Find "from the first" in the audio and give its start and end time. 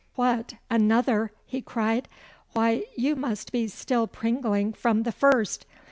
4.73-5.67